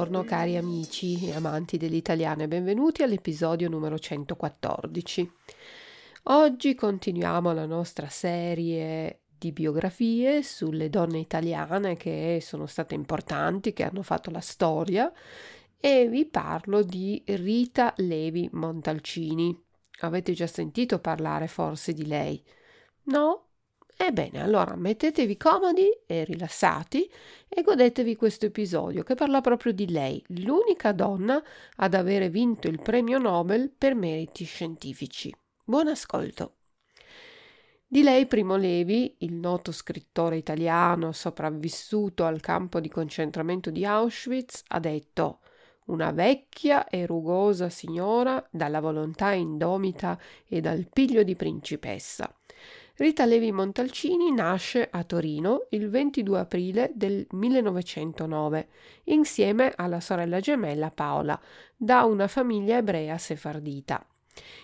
Buongiorno 0.00 0.26
cari 0.26 0.56
amici 0.56 1.28
e 1.28 1.34
amanti 1.34 1.76
dell'italiano 1.76 2.42
e 2.42 2.48
benvenuti 2.48 3.02
all'episodio 3.02 3.68
numero 3.68 3.98
114. 3.98 5.30
Oggi 6.22 6.74
continuiamo 6.74 7.52
la 7.52 7.66
nostra 7.66 8.08
serie 8.08 9.24
di 9.36 9.52
biografie 9.52 10.42
sulle 10.42 10.88
donne 10.88 11.18
italiane 11.18 11.98
che 11.98 12.38
sono 12.40 12.64
state 12.64 12.94
importanti, 12.94 13.74
che 13.74 13.82
hanno 13.82 14.00
fatto 14.00 14.30
la 14.30 14.40
storia 14.40 15.12
e 15.78 16.08
vi 16.08 16.24
parlo 16.24 16.82
di 16.82 17.22
Rita 17.26 17.92
Levi 17.98 18.48
Montalcini. 18.52 19.54
Avete 20.00 20.32
già 20.32 20.46
sentito 20.46 20.98
parlare 20.98 21.46
forse 21.46 21.92
di 21.92 22.06
lei? 22.06 22.42
No? 23.02 23.49
Ebbene, 24.02 24.42
allora 24.42 24.76
mettetevi 24.76 25.36
comodi 25.36 25.86
e 26.06 26.24
rilassati 26.24 27.06
e 27.46 27.60
godetevi 27.60 28.16
questo 28.16 28.46
episodio 28.46 29.02
che 29.02 29.14
parla 29.14 29.42
proprio 29.42 29.74
di 29.74 29.90
lei, 29.90 30.24
l'unica 30.28 30.92
donna 30.92 31.40
ad 31.76 31.92
avere 31.92 32.30
vinto 32.30 32.66
il 32.66 32.80
premio 32.80 33.18
Nobel 33.18 33.68
per 33.68 33.94
meriti 33.94 34.44
scientifici. 34.44 35.30
Buon 35.62 35.88
ascolto. 35.88 36.54
Di 37.86 38.02
lei 38.02 38.24
Primo 38.24 38.56
Levi, 38.56 39.16
il 39.18 39.34
noto 39.34 39.70
scrittore 39.70 40.38
italiano 40.38 41.12
sopravvissuto 41.12 42.24
al 42.24 42.40
campo 42.40 42.80
di 42.80 42.88
concentramento 42.88 43.70
di 43.70 43.84
Auschwitz, 43.84 44.62
ha 44.68 44.80
detto 44.80 45.40
una 45.88 46.10
vecchia 46.10 46.88
e 46.88 47.04
rugosa 47.04 47.68
signora 47.68 48.42
dalla 48.50 48.80
volontà 48.80 49.32
indomita 49.32 50.18
e 50.48 50.62
dal 50.62 50.88
piglio 50.90 51.22
di 51.22 51.36
principessa 51.36 52.34
Rita 53.00 53.24
Levi 53.24 53.50
Montalcini 53.50 54.30
nasce 54.30 54.86
a 54.90 55.04
Torino 55.04 55.68
il 55.70 55.88
22 55.88 56.38
aprile 56.38 56.90
del 56.92 57.26
1909 57.30 58.68
insieme 59.04 59.72
alla 59.74 60.00
sorella 60.00 60.38
gemella 60.38 60.90
Paola 60.90 61.40
da 61.74 62.04
una 62.04 62.28
famiglia 62.28 62.76
ebrea 62.76 63.16
sefardita. 63.16 64.06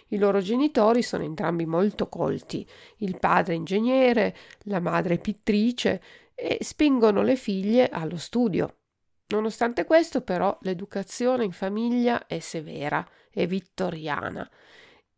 I 0.08 0.18
loro 0.18 0.40
genitori 0.40 1.00
sono 1.00 1.24
entrambi 1.24 1.64
molto 1.64 2.10
colti, 2.10 2.68
il 2.98 3.18
padre 3.18 3.54
ingegnere, 3.54 4.36
la 4.64 4.80
madre 4.80 5.16
pittrice 5.16 6.02
e 6.34 6.58
spingono 6.60 7.22
le 7.22 7.36
figlie 7.36 7.88
allo 7.88 8.18
studio. 8.18 8.80
Nonostante 9.28 9.86
questo, 9.86 10.20
però, 10.20 10.54
l'educazione 10.60 11.44
in 11.44 11.52
famiglia 11.52 12.26
è 12.26 12.38
severa 12.40 13.02
e 13.32 13.46
vittoriana 13.46 14.46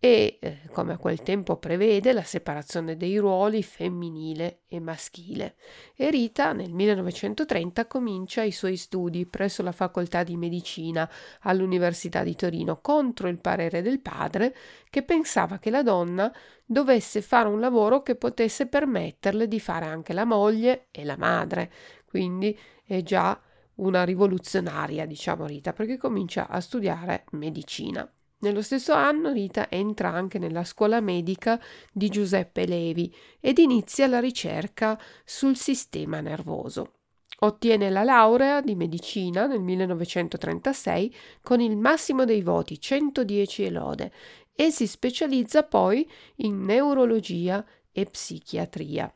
e, 0.01 0.39
eh, 0.41 0.61
come 0.71 0.93
a 0.93 0.97
quel 0.97 1.23
tempo 1.23 1.57
prevede, 1.57 2.13
la 2.13 2.23
separazione 2.23 2.97
dei 2.97 3.19
ruoli 3.19 3.65
femminile 3.65 4.61
e 4.69 4.79
maschile. 4.79 5.57
E 5.97 6.09
Rita 6.11 6.53
nel 6.53 6.73
1930 6.73 7.87
comincia 7.87 8.43
i 8.43 8.53
suoi 8.53 8.77
studi 8.77 9.27
presso 9.27 9.63
la 9.65 9.73
facoltà 9.73 10.23
di 10.23 10.37
medicina 10.37 11.11
all'Università 11.41 12.23
di 12.23 12.37
Torino 12.37 12.81
contro 12.81 13.27
il 13.27 13.41
parere 13.41 13.83
del 13.83 14.01
padre 14.01 14.55
che 14.89 15.03
pensava 15.03 15.59
che 15.59 15.71
la 15.71 15.83
donna 15.83 16.33
dovesse 16.65 17.21
fare 17.21 17.49
un 17.49 17.59
lavoro 17.59 18.03
che 18.03 18.15
potesse 18.15 18.69
permetterle 18.69 19.49
di 19.49 19.59
fare 19.59 19.87
anche 19.87 20.13
la 20.13 20.25
moglie 20.25 20.87
e 20.93 21.05
la 21.05 21.17
madre. 21.17 21.73
Quindi 22.07 22.57
è 22.85 23.03
già 23.03 23.41
una 23.77 24.05
rivoluzionaria, 24.05 25.07
diciamo 25.07 25.45
Rita, 25.45 25.73
perché 25.73 25.97
comincia 25.97 26.47
a 26.49 26.61
studiare 26.61 27.25
medicina. 27.33 28.09
Nello 28.41 28.63
stesso 28.63 28.93
anno 28.93 29.33
Rita 29.33 29.69
entra 29.69 30.11
anche 30.11 30.39
nella 30.39 30.63
scuola 30.63 31.01
medica 31.01 31.61
di 31.93 32.09
Giuseppe 32.09 32.67
Levi 32.67 33.13
ed 33.41 33.59
inizia 33.59 34.07
la 34.07 34.21
ricerca 34.21 34.97
sul 35.25 35.57
sistema 35.57 36.21
nervoso. 36.21 36.93
Ottiene 37.41 37.91
la 37.91 38.05
laurea 38.05 38.61
di 38.61 38.77
medicina 38.77 39.47
nel 39.47 39.61
1936 39.61 41.15
con 41.43 41.61
il 41.61 41.77
massimo 41.77 42.25
dei 42.25 42.43
voti 42.43 42.81
110 42.81 43.65
e 43.65 43.71
lode 43.71 44.13
e 44.55 44.71
si 44.71 44.87
specializza 44.87 45.65
poi 45.65 46.09
in 46.37 46.63
neurologia 46.63 47.65
e 47.91 48.05
psichiatria. 48.05 49.13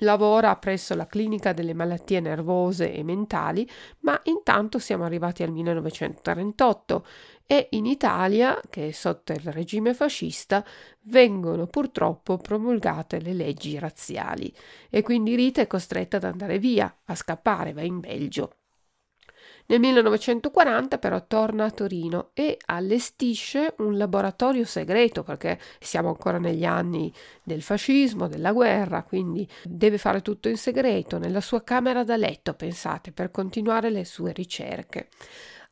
Lavora 0.00 0.54
presso 0.56 0.94
la 0.94 1.06
clinica 1.06 1.54
delle 1.54 1.72
malattie 1.72 2.20
nervose 2.20 2.92
e 2.92 3.02
mentali, 3.02 3.66
ma 4.00 4.20
intanto 4.24 4.78
siamo 4.78 5.04
arrivati 5.04 5.42
al 5.42 5.50
1938 5.50 7.06
e 7.46 7.68
in 7.70 7.86
Italia, 7.86 8.60
che 8.68 8.88
è 8.88 8.90
sotto 8.90 9.32
il 9.32 9.50
regime 9.52 9.94
fascista, 9.94 10.62
vengono 11.04 11.66
purtroppo 11.66 12.36
promulgate 12.36 13.20
le 13.20 13.32
leggi 13.32 13.78
razziali 13.78 14.54
e 14.90 15.00
quindi 15.00 15.34
Rita 15.34 15.62
è 15.62 15.66
costretta 15.66 16.18
ad 16.18 16.24
andare 16.24 16.58
via, 16.58 16.94
a 17.06 17.14
scappare, 17.14 17.72
va 17.72 17.82
in 17.82 18.00
Belgio. 18.00 18.56
Nel 19.68 19.80
1940 19.80 20.98
però 20.98 21.26
torna 21.26 21.64
a 21.64 21.70
Torino 21.70 22.30
e 22.34 22.56
allestisce 22.66 23.74
un 23.78 23.96
laboratorio 23.96 24.64
segreto 24.64 25.24
perché 25.24 25.58
siamo 25.80 26.08
ancora 26.08 26.38
negli 26.38 26.64
anni 26.64 27.12
del 27.42 27.62
fascismo, 27.62 28.28
della 28.28 28.52
guerra, 28.52 29.02
quindi 29.02 29.48
deve 29.64 29.98
fare 29.98 30.22
tutto 30.22 30.48
in 30.48 30.56
segreto 30.56 31.18
nella 31.18 31.40
sua 31.40 31.64
camera 31.64 32.04
da 32.04 32.16
letto, 32.16 32.54
pensate, 32.54 33.10
per 33.10 33.32
continuare 33.32 33.90
le 33.90 34.04
sue 34.04 34.32
ricerche. 34.32 35.08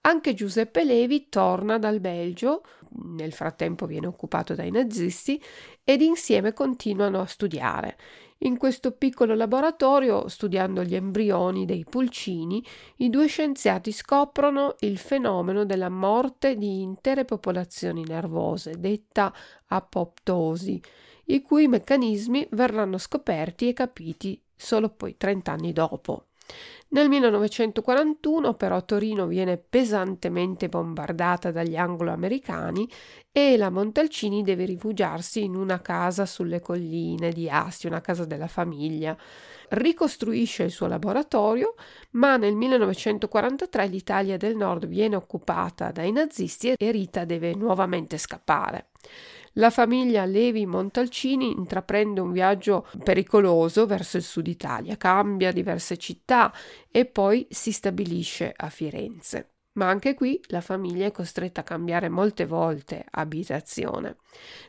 Anche 0.06 0.34
Giuseppe 0.34 0.84
Levi 0.84 1.28
torna 1.28 1.78
dal 1.78 2.00
Belgio, 2.00 2.62
nel 3.02 3.32
frattempo 3.32 3.86
viene 3.86 4.06
occupato 4.06 4.54
dai 4.54 4.70
nazisti, 4.70 5.42
ed 5.82 6.00
insieme 6.00 6.52
continuano 6.52 7.20
a 7.20 7.26
studiare. 7.26 7.96
In 8.38 8.58
questo 8.58 8.92
piccolo 8.92 9.34
laboratorio, 9.34 10.28
studiando 10.28 10.82
gli 10.82 10.94
embrioni 10.94 11.64
dei 11.64 11.84
pulcini, 11.88 12.62
i 12.96 13.08
due 13.08 13.26
scienziati 13.26 13.90
scoprono 13.90 14.74
il 14.80 14.98
fenomeno 14.98 15.64
della 15.64 15.88
morte 15.88 16.56
di 16.56 16.82
intere 16.82 17.24
popolazioni 17.24 18.04
nervose, 18.04 18.78
detta 18.78 19.32
apoptosi, 19.68 20.80
i 21.26 21.40
cui 21.40 21.68
meccanismi 21.68 22.48
verranno 22.50 22.98
scoperti 22.98 23.68
e 23.68 23.72
capiti 23.72 24.42
solo 24.54 24.90
poi 24.90 25.16
30 25.16 25.52
anni 25.52 25.72
dopo. 25.72 26.26
Nel 26.88 27.08
1941 27.08 28.54
però 28.54 28.84
Torino 28.84 29.26
viene 29.26 29.56
pesantemente 29.56 30.68
bombardata 30.68 31.50
dagli 31.50 31.74
anglo-americani 31.74 32.88
e 33.32 33.56
la 33.56 33.68
Montalcini 33.70 34.44
deve 34.44 34.64
rifugiarsi 34.64 35.42
in 35.42 35.56
una 35.56 35.80
casa 35.80 36.24
sulle 36.24 36.60
colline 36.60 37.32
di 37.32 37.50
Asti, 37.50 37.88
una 37.88 38.00
casa 38.00 38.24
della 38.24 38.46
famiglia. 38.46 39.16
Ricostruisce 39.70 40.62
il 40.62 40.70
suo 40.70 40.86
laboratorio, 40.86 41.74
ma 42.12 42.36
nel 42.36 42.54
1943 42.54 43.86
l'Italia 43.86 44.36
del 44.36 44.54
Nord 44.54 44.86
viene 44.86 45.16
occupata 45.16 45.90
dai 45.90 46.12
nazisti 46.12 46.74
e 46.78 46.90
Rita 46.92 47.24
deve 47.24 47.54
nuovamente 47.56 48.18
scappare. 48.18 48.90
La 49.54 49.70
famiglia 49.70 50.24
Levi 50.24 50.66
Montalcini 50.66 51.52
intraprende 51.52 52.20
un 52.20 52.32
viaggio 52.32 52.86
pericoloso 53.02 53.86
verso 53.86 54.16
il 54.16 54.24
sud 54.24 54.48
Italia, 54.48 54.96
cambia 54.96 55.52
diverse 55.52 55.96
città 55.96 56.52
e 56.90 57.06
poi 57.06 57.46
si 57.50 57.70
stabilisce 57.70 58.52
a 58.54 58.68
Firenze 58.68 59.53
ma 59.74 59.88
anche 59.88 60.14
qui 60.14 60.40
la 60.48 60.60
famiglia 60.60 61.06
è 61.06 61.10
costretta 61.12 61.60
a 61.60 61.64
cambiare 61.64 62.08
molte 62.08 62.46
volte 62.46 63.04
abitazione. 63.10 64.16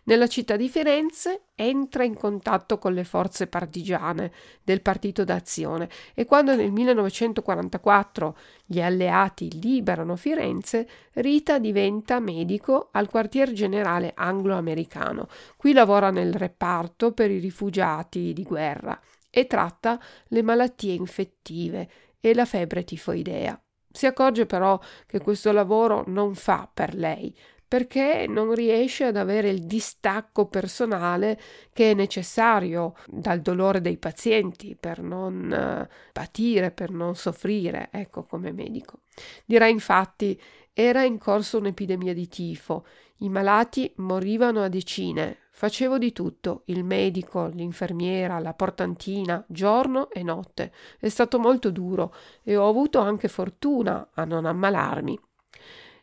Nella 0.04 0.28
città 0.28 0.56
di 0.56 0.70
Firenze 0.70 1.46
entra 1.56 2.04
in 2.04 2.16
contatto 2.16 2.78
con 2.78 2.94
le 2.94 3.04
forze 3.04 3.48
partigiane 3.48 4.32
del 4.64 4.82
Partito 4.82 5.24
d'Azione 5.24 5.90
e 6.14 6.26
quando 6.26 6.56
nel 6.56 6.72
1944 6.72 8.38
gli 8.66 8.82
alleati 8.82 9.60
liberano 9.60 10.16
Firenze, 10.16 10.88
Rita 11.14 11.60
diventa 11.60 12.20
medico 12.20 12.90
al 12.92 13.10
quartier 13.10 13.52
generale 13.52 14.12
anglo-americano. 14.16 15.28
Qui 15.56 15.74
lavora 15.74 16.10
nel 16.10 16.34
reparto 16.34 17.12
per 17.12 17.30
i 17.30 17.40
rifugiati 17.40 18.34
di 18.34 18.44
guerra 18.44 19.00
e 19.30 19.48
tratta 19.48 20.00
le 20.30 20.42
malattie 20.42 20.94
infettive 20.94 21.90
e 22.20 22.34
la 22.34 22.46
febbre 22.46 22.84
tifoidea. 22.84 23.60
Si 23.96 24.06
accorge 24.06 24.46
però 24.46 24.78
che 25.08 25.22
questo 25.22 25.54
lavoro 25.54 26.04
non 26.08 26.36
fa 26.36 26.70
per 26.72 26.94
lei, 26.96 27.34
perché 27.66 28.26
non 28.28 28.54
riesce 28.54 29.06
ad 29.06 29.16
avere 29.16 29.48
il 29.50 29.66
distacco 29.66 30.48
personale 30.48 31.40
che 31.72 31.92
è 31.92 31.94
necessario 31.94 32.94
dal 33.08 33.40
dolore 33.40 33.80
dei 33.80 33.98
pazienti 33.98 34.76
per 34.78 35.02
non 35.02 35.88
uh, 35.90 35.94
patire, 36.12 36.72
per 36.72 36.92
non 36.92 37.16
soffrire, 37.16 37.88
ecco 37.92 38.26
come 38.26 38.52
medico. 38.52 39.00
Dirà 39.46 39.68
infatti 39.68 40.40
era 40.74 41.04
in 41.04 41.18
corso 41.18 41.58
un'epidemia 41.58 42.14
di 42.14 42.28
tifo, 42.28 42.86
i 43.20 43.30
malati 43.30 43.92
morivano 43.98 44.62
a 44.62 44.68
decine, 44.68 45.46
Facevo 45.58 45.98
di 45.98 46.12
tutto, 46.12 46.64
il 46.66 46.84
medico, 46.84 47.46
l'infermiera, 47.46 48.40
la 48.40 48.54
portantina, 48.54 49.42
giorno 49.48 50.10
e 50.10 50.22
notte. 50.22 50.74
È 51.00 51.08
stato 51.08 51.40
molto 51.40 51.72
duro 51.72 52.14
e 52.44 52.58
ho 52.58 52.68
avuto 52.68 53.00
anche 53.00 53.30
fortuna 53.30 54.10
a 54.16 54.26
non 54.26 54.44
ammalarmi. 54.44 55.18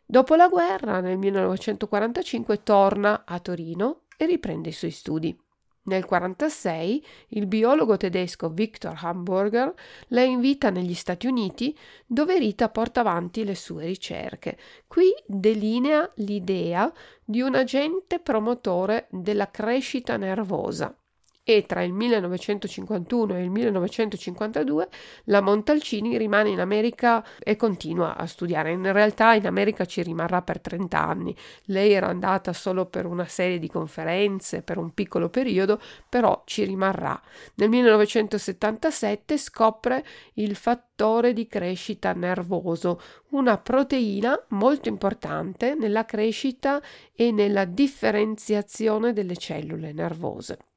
Dopo 0.07 0.37
la 0.37 0.49
guerra, 0.49 1.01
nel 1.01 1.19
1945, 1.19 2.63
torna 2.63 3.25
a 3.27 3.39
Torino 3.41 4.05
e 4.17 4.25
riprende 4.25 4.71
i 4.71 4.73
suoi 4.73 4.91
studi. 4.91 5.39
Nel 5.85 6.05
1946 6.09 7.05
il 7.31 7.47
biologo 7.47 7.97
tedesco 7.97 8.51
Victor 8.51 8.97
Hamburger 9.03 9.75
la 10.09 10.23
invita 10.23 10.71
negli 10.71 10.95
Stati 10.95 11.27
Uniti 11.27 11.77
dove 12.07 12.39
Rita 12.39 12.69
porta 12.69 13.01
avanti 13.01 13.43
le 13.43 13.57
sue 13.57 13.87
ricerche. 13.87 14.57
Qui 14.87 15.13
delinea 15.27 16.09
l'idea 16.17 16.93
di 17.25 17.41
un 17.41 17.57
agente 17.57 18.21
promotore 18.21 19.09
della 19.11 19.51
crescita 19.51 20.17
nervosa 20.17 20.97
e 21.45 21.65
tra 21.67 21.83
il 21.83 21.93
1951 21.93 23.37
e 23.37 23.43
il 23.43 23.51
1952 23.51 24.89
la 25.25 25.41
Montalcini 25.41 26.17
rimane 26.17 26.51
in 26.51 26.61
America 26.61 27.25
e 27.41 27.57
continua 27.57 28.17
a 28.17 28.27
studiare. 28.27 28.71
In 28.71 28.93
realtà 28.93 29.35
in 29.35 29.47
America 29.47 29.85
ci 29.85 30.03
rimarrà 30.03 30.43
per 30.43 30.61
30 30.61 30.99
anni. 30.99 31.35
Lei 31.65 31.93
era 31.93 32.07
andata 32.07 32.53
solo 32.53 32.87
per 32.87 33.07
una 33.07 33.27
serie 33.27 33.59
di 33.59 33.69
conferenze, 33.69 34.63
per 34.63 34.79
un 34.79 34.93
piccolo 34.95 35.29
periodo, 35.31 35.81
però 36.09 36.43
ci 36.47 36.65
rimarrà. 36.65 37.21
Nel 37.57 37.69
1977 37.71 39.37
scopre 39.37 40.05
il 40.35 40.55
fattore 40.55 41.33
di 41.33 41.49
crescita 41.49 42.13
nervoso, 42.13 43.01
una 43.31 43.59
proteina 43.59 44.41
molto 44.51 44.89
importante 44.89 45.75
nella 45.75 46.05
crescita 46.05 46.81
e 47.13 47.33
nella 47.33 47.65
differenziazione 47.65 49.13
delle 49.13 49.37
cellule 49.37 49.93
nervose. 49.93 50.72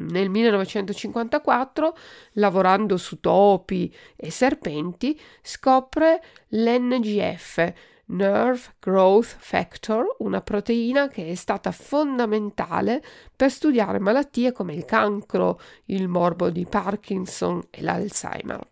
Nel 0.00 0.30
1954, 0.30 1.94
lavorando 2.32 2.96
su 2.96 3.20
topi 3.20 3.94
e 4.16 4.30
serpenti, 4.30 5.18
scopre 5.42 6.22
l'NGF, 6.48 7.72
Nerve 8.06 8.74
Growth 8.80 9.36
Factor, 9.38 10.16
una 10.20 10.40
proteina 10.40 11.08
che 11.08 11.28
è 11.28 11.34
stata 11.34 11.70
fondamentale 11.70 13.02
per 13.36 13.50
studiare 13.50 13.98
malattie 13.98 14.52
come 14.52 14.72
il 14.72 14.86
cancro, 14.86 15.60
il 15.86 16.08
morbo 16.08 16.48
di 16.48 16.64
Parkinson 16.64 17.62
e 17.68 17.82
l'Alzheimer. 17.82 18.66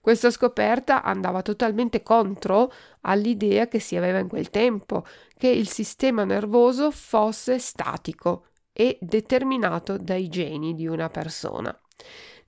Questa 0.00 0.30
scoperta 0.30 1.02
andava 1.02 1.42
totalmente 1.42 2.02
contro 2.02 2.72
all'idea 3.02 3.68
che 3.68 3.78
si 3.78 3.94
aveva 3.94 4.20
in 4.20 4.28
quel 4.28 4.50
tempo, 4.50 5.04
che 5.36 5.48
il 5.48 5.68
sistema 5.68 6.24
nervoso 6.24 6.90
fosse 6.90 7.58
statico 7.58 8.46
e 8.78 8.98
determinato 9.00 9.96
dai 9.96 10.28
geni 10.28 10.74
di 10.74 10.86
una 10.86 11.08
persona. 11.08 11.74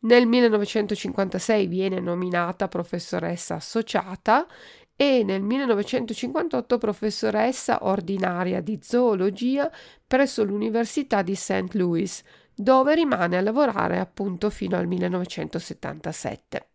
Nel 0.01 0.27
1956 0.27 1.67
viene 1.67 2.01
nominata 2.01 2.69
professoressa 2.69 3.55
associata 3.55 4.47
e 4.95 5.23
nel 5.25 5.41
1958 5.41 6.77
professoressa 6.77 7.79
ordinaria 7.87 8.61
di 8.61 8.79
zoologia 8.83 9.73
presso 10.07 10.45
l'Università 10.45 11.23
di 11.23 11.35
St. 11.35 11.73
Louis, 11.73 12.23
dove 12.55 12.95
rimane 12.95 13.39
a 13.39 13.41
lavorare 13.41 13.99
appunto 13.99 14.51
fino 14.51 14.77
al 14.77 14.87
1977. 14.87 16.67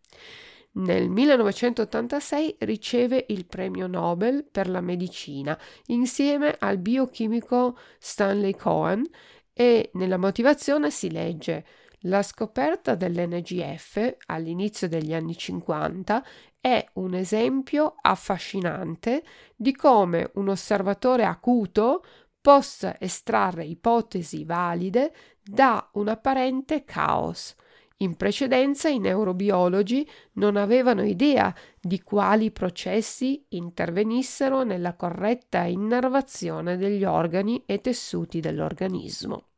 Nel 0.76 1.08
1986 1.08 2.56
riceve 2.60 3.26
il 3.28 3.46
premio 3.46 3.86
Nobel 3.86 4.44
per 4.50 4.68
la 4.68 4.80
medicina 4.80 5.56
insieme 5.86 6.56
al 6.58 6.78
biochimico 6.78 7.78
Stanley 7.98 8.56
Cohen 8.56 9.08
e 9.54 9.90
nella 9.94 10.18
motivazione 10.18 10.90
si 10.90 11.10
legge 11.10 11.64
la 12.06 12.22
scoperta 12.22 12.94
dell'NGF 12.94 14.16
all'inizio 14.26 14.88
degli 14.88 15.14
anni 15.14 15.36
50 15.36 16.22
è 16.60 16.84
un 16.94 17.14
esempio 17.14 17.94
affascinante 18.00 19.22
di 19.56 19.74
come 19.74 20.30
un 20.34 20.48
osservatore 20.48 21.24
acuto 21.24 22.04
possa 22.40 23.00
estrarre 23.00 23.64
ipotesi 23.64 24.44
valide 24.44 25.14
da 25.42 25.88
un 25.94 26.08
apparente 26.08 26.84
caos. 26.84 27.54
In 27.98 28.16
precedenza 28.16 28.88
i 28.88 28.98
neurobiologi 28.98 30.08
non 30.32 30.56
avevano 30.56 31.04
idea 31.04 31.54
di 31.80 32.02
quali 32.02 32.50
processi 32.50 33.46
intervenissero 33.50 34.64
nella 34.64 34.94
corretta 34.94 35.62
innervazione 35.62 36.76
degli 36.76 37.04
organi 37.04 37.62
e 37.64 37.80
tessuti 37.80 38.40
dell'organismo. 38.40 39.50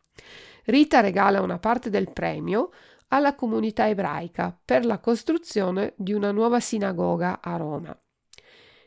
Rita 0.65 1.01
regala 1.01 1.41
una 1.41 1.59
parte 1.59 1.89
del 1.89 2.13
premio 2.13 2.71
alla 3.09 3.35
comunità 3.35 3.89
ebraica 3.89 4.57
per 4.65 4.85
la 4.85 4.99
costruzione 4.99 5.95
di 5.97 6.13
una 6.13 6.31
nuova 6.31 6.61
sinagoga 6.61 7.41
a 7.41 7.57
Roma. 7.57 7.99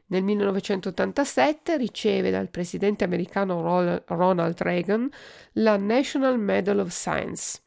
Nel 0.07 0.23
1987 0.23 1.77
riceve 1.77 2.29
dal 2.31 2.49
presidente 2.49 3.03
americano 3.03 4.03
Ronald 4.05 4.61
Reagan 4.61 5.09
la 5.53 5.77
National 5.77 6.39
Medal 6.39 6.79
of 6.79 6.89
Science 6.89 7.61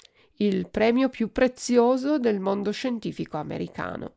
il 0.47 0.69
premio 0.69 1.09
più 1.09 1.31
prezioso 1.31 2.19
del 2.19 2.41
mondo 2.41 2.71
scientifico 2.71 3.37
americano. 3.37 4.17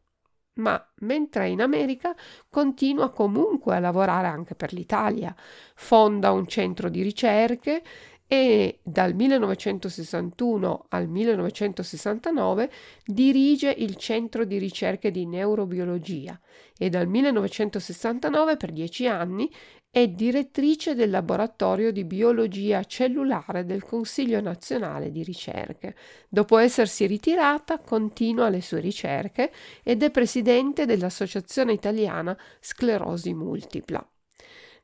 Ma 0.58 0.82
mentre 1.02 1.44
è 1.44 1.48
in 1.48 1.62
America 1.62 2.16
continua 2.50 3.12
comunque 3.12 3.76
a 3.76 3.80
lavorare 3.80 4.28
anche 4.28 4.56
per 4.56 4.72
l'Italia, 4.72 5.36
fonda 5.76 6.32
un 6.32 6.48
centro 6.48 6.90
di 6.90 7.02
ricerche 7.02 7.84
e 8.36 8.80
dal 8.84 9.14
1961 9.16 10.88
al 10.90 11.08
1969 11.08 12.70
dirige 13.06 13.74
il 13.78 13.96
Centro 13.96 14.44
di 14.44 14.58
ricerche 14.58 15.10
di 15.10 15.26
neurobiologia 15.26 16.38
e 16.78 16.90
dal 16.90 17.08
1969 17.08 18.58
per 18.58 18.72
dieci 18.72 19.08
anni 19.08 19.50
è 19.90 20.10
direttrice 20.10 20.96
del 20.96 21.10
laboratorio 21.10 21.94
di 21.94 22.04
biologia 22.04 22.84
cellulare 22.84 23.64
del 23.64 23.84
Consiglio 23.84 24.42
nazionale 24.42 25.10
di 25.10 25.24
ricerche. 25.24 25.96
Dopo 26.28 26.58
essersi 26.58 27.06
ritirata, 27.06 27.80
continua 27.80 28.50
le 28.50 28.62
sue 28.62 28.82
ricerche 28.82 29.50
ed 29.82 30.04
è 30.04 30.12
presidente 30.12 30.86
dell'Associazione 30.86 31.72
Italiana 31.72 32.38
Sclerosi 32.60 33.34
Multipla. 33.34 34.06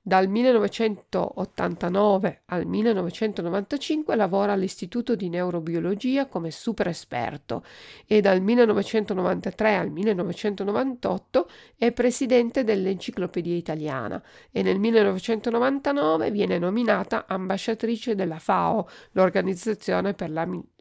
Dal 0.03 0.27
1989 0.27 2.41
al 2.45 2.65
1995 2.65 4.15
lavora 4.15 4.53
all'Istituto 4.53 5.15
di 5.15 5.29
Neurobiologia 5.29 6.25
come 6.25 6.49
super 6.49 6.87
esperto 6.87 7.63
e 8.07 8.19
dal 8.19 8.41
1993 8.41 9.75
al 9.75 9.91
1998 9.91 11.47
è 11.77 11.91
presidente 11.91 12.63
dell'Enciclopedia 12.63 13.55
Italiana 13.55 14.19
e 14.49 14.63
nel 14.63 14.79
1999 14.79 16.31
viene 16.31 16.57
nominata 16.57 17.27
ambasciatrice 17.27 18.15
della 18.15 18.39
FAO, 18.39 18.89
l'Organizzazione 19.11 20.15
per 20.15 20.31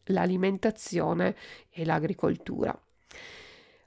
l'Alimentazione 0.04 1.36
e 1.68 1.84
l'Agricoltura. 1.84 2.74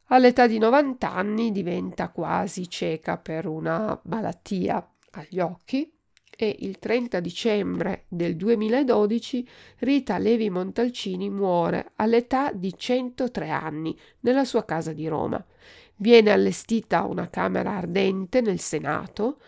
All'età 0.08 0.46
di 0.46 0.58
90 0.60 1.12
anni 1.12 1.52
diventa 1.52 2.10
quasi 2.10 2.70
cieca 2.70 3.18
per 3.18 3.48
una 3.48 4.00
malattia 4.04 4.88
agli 5.14 5.40
occhi 5.40 5.92
e 6.36 6.56
il 6.60 6.80
30 6.80 7.20
dicembre 7.20 8.06
del 8.08 8.36
2012 8.36 9.48
Rita 9.80 10.18
Levi 10.18 10.50
Montalcini 10.50 11.30
muore 11.30 11.92
all'età 11.98 12.52
di 12.52 12.74
103 12.76 13.50
anni 13.50 13.98
nella 14.22 14.46
sua 14.46 14.66
casa 14.66 14.94
di 14.94 15.08
Roma. 15.08 15.44
Viene 15.98 16.32
allestita 16.32 17.04
una 17.04 17.30
camera 17.30 17.76
ardente 17.78 18.42
nel 18.42 18.60
Senato 18.60 19.40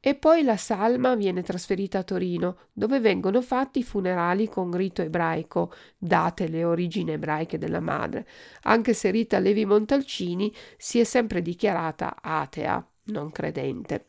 e 0.00 0.14
poi 0.14 0.44
la 0.44 0.56
salma 0.56 1.16
viene 1.16 1.42
trasferita 1.42 1.98
a 1.98 2.04
Torino, 2.04 2.68
dove 2.72 3.00
vengono 3.00 3.42
fatti 3.42 3.80
i 3.80 3.82
funerali 3.82 4.48
con 4.48 4.70
rito 4.70 5.02
ebraico, 5.02 5.72
date 5.98 6.46
le 6.46 6.62
origini 6.62 7.10
ebraiche 7.10 7.58
della 7.58 7.80
madre, 7.80 8.26
anche 8.62 8.94
se 8.94 9.10
Rita 9.10 9.40
Levi 9.40 9.64
Montalcini 9.64 10.54
si 10.76 11.00
è 11.00 11.04
sempre 11.04 11.42
dichiarata 11.42 12.18
atea, 12.22 12.88
non 13.06 13.32
credente. 13.32 14.06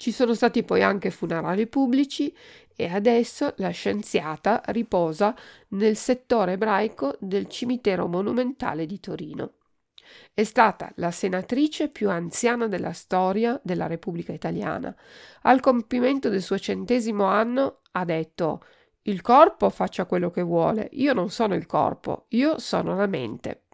Ci 0.00 0.12
sono 0.12 0.32
stati 0.32 0.62
poi 0.62 0.82
anche 0.82 1.10
funerali 1.10 1.66
pubblici 1.66 2.34
e 2.74 2.86
adesso 2.88 3.52
la 3.58 3.68
scienziata 3.68 4.62
riposa 4.68 5.36
nel 5.72 5.94
settore 5.94 6.52
ebraico 6.52 7.18
del 7.20 7.48
cimitero 7.48 8.06
monumentale 8.06 8.86
di 8.86 8.98
Torino. 8.98 9.56
È 10.32 10.42
stata 10.42 10.90
la 10.94 11.10
senatrice 11.10 11.90
più 11.90 12.08
anziana 12.08 12.66
della 12.66 12.94
storia 12.94 13.60
della 13.62 13.86
Repubblica 13.86 14.32
Italiana. 14.32 14.96
Al 15.42 15.60
compimento 15.60 16.30
del 16.30 16.40
suo 16.40 16.58
centesimo 16.58 17.24
anno 17.24 17.80
ha 17.90 18.06
detto 18.06 18.64
il 19.02 19.20
corpo 19.20 19.68
faccia 19.68 20.06
quello 20.06 20.30
che 20.30 20.40
vuole, 20.40 20.88
io 20.92 21.12
non 21.12 21.28
sono 21.28 21.54
il 21.54 21.66
corpo, 21.66 22.24
io 22.28 22.58
sono 22.58 22.96
la 22.96 23.06
mente. 23.06 23.64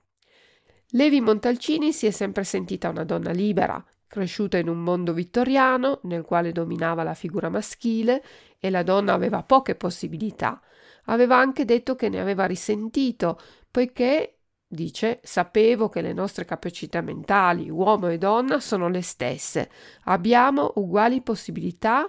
Levi 0.90 1.20
Montalcini 1.20 1.92
si 1.92 2.06
è 2.06 2.10
sempre 2.10 2.42
sentita 2.42 2.88
una 2.88 3.04
donna 3.04 3.30
libera, 3.30 3.80
Cresciuta 4.08 4.56
in 4.56 4.68
un 4.68 4.78
mondo 4.78 5.12
vittoriano 5.12 6.00
nel 6.04 6.22
quale 6.22 6.52
dominava 6.52 7.02
la 7.02 7.14
figura 7.14 7.48
maschile 7.48 8.22
e 8.58 8.70
la 8.70 8.82
donna 8.82 9.12
aveva 9.12 9.42
poche 9.42 9.74
possibilità, 9.74 10.60
aveva 11.06 11.36
anche 11.36 11.64
detto 11.64 11.96
che 11.96 12.08
ne 12.08 12.20
aveva 12.20 12.46
risentito, 12.46 13.38
poiché, 13.70 14.38
dice, 14.66 15.20
sapevo 15.22 15.88
che 15.88 16.00
le 16.02 16.12
nostre 16.12 16.44
capacità 16.44 17.00
mentali, 17.00 17.68
uomo 17.68 18.08
e 18.08 18.16
donna, 18.16 18.60
sono 18.60 18.88
le 18.88 19.02
stesse, 19.02 19.70
abbiamo 20.04 20.72
uguali 20.76 21.20
possibilità, 21.20 22.08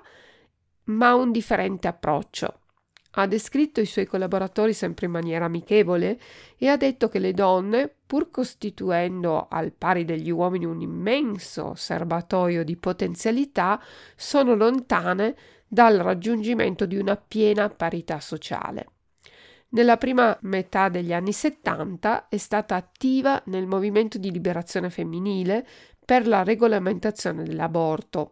ma 0.85 1.15
un 1.15 1.31
differente 1.31 1.87
approccio. 1.87 2.59
Ha 3.19 3.25
descritto 3.25 3.81
i 3.81 3.85
suoi 3.85 4.05
collaboratori 4.05 4.73
sempre 4.73 5.07
in 5.07 5.11
maniera 5.11 5.45
amichevole 5.45 6.19
e 6.55 6.67
ha 6.67 6.77
detto 6.77 7.09
che 7.09 7.17
le 7.17 7.33
donne, 7.33 7.91
pur 8.05 8.29
costituendo 8.29 9.47
al 9.49 9.71
pari 9.71 10.05
degli 10.05 10.29
uomini 10.29 10.65
un 10.65 10.81
immenso 10.81 11.73
serbatoio 11.75 12.63
di 12.63 12.75
potenzialità, 12.75 13.81
sono 14.15 14.53
lontane 14.53 15.35
dal 15.67 15.97
raggiungimento 15.97 16.85
di 16.85 16.97
una 16.97 17.15
piena 17.15 17.69
parità 17.69 18.19
sociale. 18.19 18.85
Nella 19.69 19.97
prima 19.97 20.37
metà 20.41 20.87
degli 20.87 21.11
anni 21.11 21.33
70 21.33 22.29
è 22.29 22.37
stata 22.37 22.75
attiva 22.75 23.41
nel 23.45 23.65
movimento 23.65 24.19
di 24.19 24.31
liberazione 24.31 24.89
femminile 24.91 25.67
per 26.05 26.27
la 26.27 26.43
regolamentazione 26.43 27.43
dell'aborto. 27.43 28.31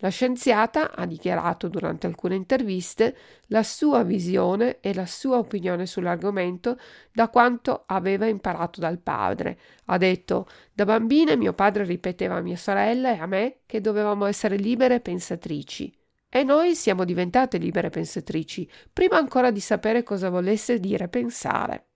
La 0.00 0.10
scienziata 0.10 0.94
ha 0.94 1.06
dichiarato 1.06 1.68
durante 1.68 2.06
alcune 2.06 2.36
interviste 2.36 3.16
la 3.46 3.62
sua 3.62 4.04
visione 4.04 4.78
e 4.80 4.94
la 4.94 5.06
sua 5.06 5.38
opinione 5.38 5.86
sull'argomento 5.86 6.78
da 7.12 7.28
quanto 7.28 7.82
aveva 7.86 8.26
imparato 8.26 8.80
dal 8.80 8.98
padre. 8.98 9.58
Ha 9.86 9.96
detto: 9.96 10.46
Da 10.72 10.84
bambina 10.84 11.34
mio 11.34 11.52
padre 11.52 11.84
ripeteva 11.84 12.36
a 12.36 12.40
mia 12.42 12.56
sorella 12.56 13.12
e 13.12 13.18
a 13.18 13.26
me 13.26 13.58
che 13.66 13.80
dovevamo 13.80 14.26
essere 14.26 14.56
libere 14.56 15.00
pensatrici. 15.00 15.92
E 16.28 16.42
noi 16.44 16.74
siamo 16.76 17.04
diventate 17.04 17.58
libere 17.58 17.90
pensatrici, 17.90 18.70
prima 18.92 19.16
ancora 19.16 19.50
di 19.50 19.60
sapere 19.60 20.02
cosa 20.02 20.28
volesse 20.28 20.78
dire 20.78 21.08
pensare. 21.08 21.87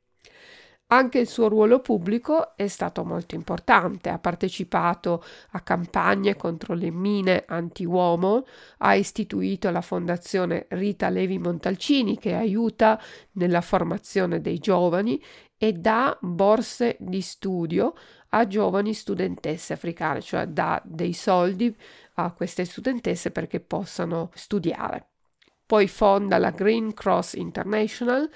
Anche 0.93 1.21
il 1.21 1.27
suo 1.27 1.49
ruolo 1.49 1.81
pubblico 1.81 2.55
è 2.55 2.67
stato 2.67 3.03
molto 3.03 3.35
importante, 3.35 4.11
ha 4.11 4.19
partecipato 4.19 5.25
a 5.53 5.61
campagne 5.61 6.37
contro 6.37 6.75
le 6.75 6.91
mine 6.91 7.45
anti-uomo, 7.47 8.45
ha 8.77 8.95
istituito 8.95 9.71
la 9.71 9.81
fondazione 9.81 10.67
Rita 10.69 11.09
Levi 11.09 11.39
Montalcini 11.39 12.19
che 12.19 12.35
aiuta 12.35 13.01
nella 13.33 13.63
formazione 13.63 14.43
dei 14.43 14.59
giovani 14.59 15.19
e 15.57 15.73
dà 15.73 16.15
borse 16.21 16.99
di 17.01 17.23
studio 17.23 17.95
a 18.29 18.47
giovani 18.47 18.93
studentesse 18.93 19.73
africane, 19.73 20.21
cioè 20.21 20.47
dà 20.47 20.83
dei 20.85 21.15
soldi 21.15 21.75
a 22.17 22.33
queste 22.33 22.67
studentesse 22.67 23.31
perché 23.31 23.61
possano 23.61 24.31
studiare. 24.35 25.07
Poi 25.65 25.89
fonda 25.89 26.37
la 26.37 26.51
Green 26.51 26.93
Cross 26.93 27.33
International, 27.33 28.29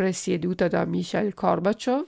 presieduta 0.00 0.66
da 0.66 0.86
Michael 0.86 1.34
Gorbachev, 1.34 2.06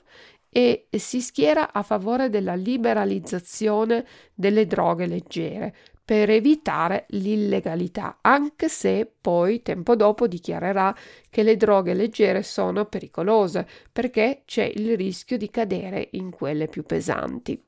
e 0.49 0.89
si 0.93 1.21
schiera 1.21 1.75
a 1.75 1.83
favore 1.83 2.31
della 2.31 2.55
liberalizzazione 2.55 4.07
delle 4.33 4.67
droghe 4.67 5.05
leggere 5.05 5.75
per 6.03 6.31
evitare 6.31 7.05
l'illegalità, 7.11 8.19
anche 8.23 8.71
se 8.71 9.11
poi 9.21 9.61
tempo 9.61 9.95
dopo 9.95 10.27
dichiarerà 10.27 10.97
che 11.29 11.43
le 11.43 11.59
droghe 11.59 11.93
leggere 11.93 12.43
sono 12.43 12.87
pericolose 12.87 13.69
perché 13.93 14.43
c'è 14.47 14.65
il 14.75 14.97
rischio 14.97 15.37
di 15.37 15.51
cadere 15.51 16.09
in 16.13 16.31
quelle 16.31 16.69
più 16.69 16.85
pesanti. 16.85 17.63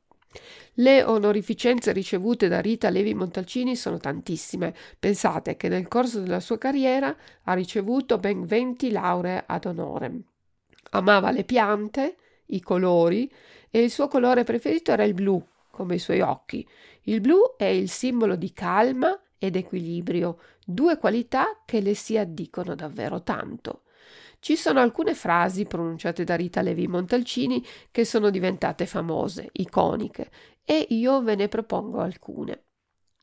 Le 0.75 1.05
onorificenze 1.05 1.93
ricevute 1.93 2.49
da 2.49 2.61
Rita 2.61 2.91
Levi 2.91 3.15
Montalcini 3.15 3.77
sono 3.77 3.99
tantissime. 3.99 4.75
Pensate 4.99 5.57
che 5.57 5.69
nel 5.69 5.89
corso 5.89 6.21
della 6.21 6.41
sua 6.41 6.59
carriera 6.59 7.15
ha 7.45 7.55
ricevuto 7.55 8.19
ben 8.19 8.45
20 8.45 8.91
lauree 8.91 9.45
ad 9.47 9.65
honorem. 9.67 10.23
Amava 10.91 11.31
le 11.31 11.45
piante, 11.45 12.17
i 12.47 12.61
colori 12.61 13.31
e 13.71 13.83
il 13.83 13.91
suo 13.91 14.09
colore 14.09 14.45
preferito 14.45 14.91
era 14.93 15.05
il 15.05 15.15
blu, 15.15 15.45
come 15.71 15.95
i 15.97 16.01
suoi 16.01 16.21
occhi. 16.21 16.67
Il 17.03 17.21
blu 17.21 17.55
è 17.57 17.65
il 17.65 17.89
simbolo 17.89 18.37
di 18.37 18.53
calma 18.53 19.19
ed 19.39 19.57
equilibrio, 19.57 20.39
due 20.65 20.99
qualità 20.99 21.61
che 21.65 21.81
le 21.81 21.95
si 21.95 22.17
addicono 22.17 22.75
davvero 22.75 23.23
tanto. 23.23 23.83
Ci 24.45 24.57
sono 24.57 24.81
alcune 24.81 25.15
frasi 25.15 25.65
pronunciate 25.65 26.23
da 26.23 26.35
Rita 26.35 26.61
Levi 26.61 26.87
Montalcini 26.87 27.65
che 27.91 28.05
sono 28.05 28.29
diventate 28.29 28.85
famose, 28.85 29.49
iconiche, 29.53 30.31
e 30.63 30.87
io 30.91 31.23
ve 31.23 31.35
ne 31.35 31.49
propongo 31.49 32.01
alcune. 32.01 32.65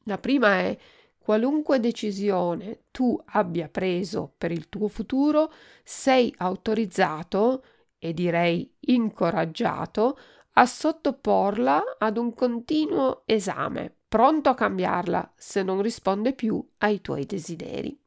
La 0.06 0.18
prima 0.18 0.58
è 0.62 0.76
qualunque 1.20 1.80
decisione 1.80 2.86
tu 2.90 3.22
abbia 3.24 3.70
preso 3.70 4.34
per 4.36 4.52
il 4.52 4.68
tuo 4.68 4.88
futuro, 4.88 5.54
sei 5.84 6.34
autorizzato 6.38 7.66
e 8.00 8.16
direi 8.16 8.78
incoraggiato 8.80 10.18
a 10.54 10.66
sottoporla 10.66 11.98
ad 12.00 12.18
un 12.18 12.34
continuo 12.34 13.22
esame, 13.28 13.96
pronto 14.08 14.50
a 14.50 14.56
cambiarla 14.56 15.34
se 15.36 15.62
non 15.62 15.84
risponde 15.84 16.34
più 16.34 16.68
ai 16.80 17.00
tuoi 17.00 17.28
desideri. 17.28 18.01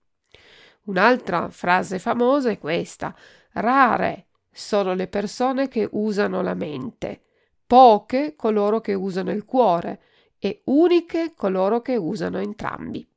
Un'altra 0.85 1.49
frase 1.49 1.99
famosa 1.99 2.51
è 2.51 2.59
questa: 2.59 3.15
rare 3.53 4.27
sono 4.51 4.95
le 4.95 5.09
persone 5.09 5.69
che 5.69 5.89
usano 5.93 6.43
la 6.43 6.55
mente, 6.55 7.23
poche 7.67 8.35
coloro 8.37 8.81
che 8.81 8.95
usano 8.95 9.31
il 9.31 9.45
cuore 9.45 10.01
e 10.39 10.63
uniche 10.67 11.33
coloro 11.35 11.81
che 11.81 11.97
usano 11.97 12.39
entrambi. 12.39 13.09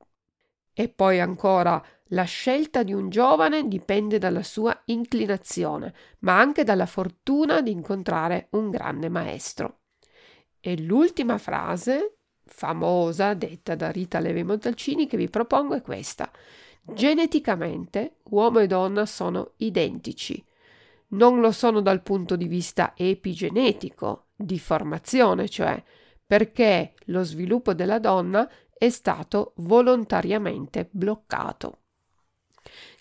E 0.74 0.90
poi 0.90 1.20
ancora 1.20 1.84
la 2.12 2.24
scelta 2.24 2.84
di 2.84 2.94
un 2.94 3.10
giovane 3.10 3.68
dipende 3.68 4.18
dalla 4.18 4.44
sua 4.44 4.80
inclinazione, 4.86 5.94
ma 6.20 6.40
anche 6.40 6.64
dalla 6.64 6.86
fortuna 6.86 7.62
di 7.62 7.72
incontrare 7.72 8.48
un 8.52 8.70
grande 8.70 9.10
maestro. 9.10 9.80
E 10.62 10.80
l'ultima 10.80 11.38
frase, 11.38 12.20
famosa, 12.46 13.34
detta 13.34 13.76
da 13.76 13.90
Rita 13.92 14.20
Levi 14.20 14.44
Montalcini, 14.44 15.06
che 15.06 15.18
vi 15.18 15.30
propongo 15.30 15.76
è 15.76 15.82
questa. 15.82 16.32
Geneticamente 16.90 18.18
uomo 18.30 18.60
e 18.60 18.68
donna 18.68 19.06
sono 19.06 19.52
identici. 19.58 20.44
Non 21.10 21.42
lo 21.42 21.52
sono 21.52 21.82
dal 21.82 22.02
punto 22.02 22.36
di 22.36 22.48
vista 22.48 22.94
epigenetico, 22.96 24.28
di 24.36 24.58
formazione, 24.58 25.50
cioè 25.50 25.82
perché 26.26 26.94
lo 27.06 27.24
sviluppo 27.24 27.74
della 27.74 28.00
donna 28.00 28.50
è 28.78 28.90
stato 28.90 29.54
volontariamente 29.58 30.88
bloccato. 30.90 31.80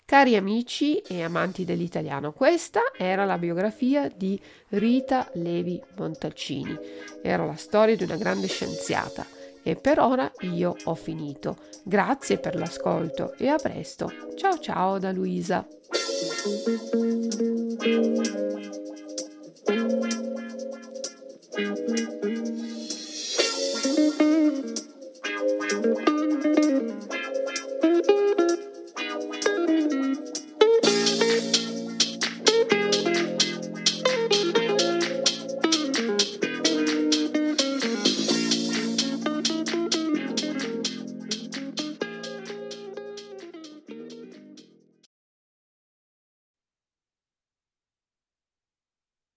Cari 0.05 0.35
amici 0.35 0.99
e 0.99 1.23
amanti 1.23 1.65
dell'italiano, 1.65 2.31
questa 2.31 2.93
era 2.97 3.25
la 3.25 3.37
biografia 3.37 4.09
di 4.09 4.39
Rita 4.69 5.29
Levi 5.33 5.81
Montalcini. 5.97 6.77
Era 7.21 7.45
la 7.45 7.55
storia 7.55 7.95
di 7.95 8.03
una 8.03 8.15
grande 8.15 8.47
scienziata 8.47 9.36
e 9.67 9.75
per 9.75 9.99
ora 9.99 10.31
io 10.41 10.73
ho 10.85 10.95
finito. 10.95 11.57
Grazie 11.83 12.37
per 12.37 12.55
l'ascolto 12.55 13.33
e 13.37 13.49
a 13.49 13.57
presto. 13.57 14.09
Ciao 14.35 14.57
ciao 14.59 14.97
da 14.97 15.11
Luisa. 15.11 15.67